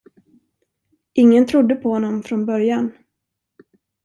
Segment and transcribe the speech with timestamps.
[1.13, 2.91] Ingen trodde på honom från början.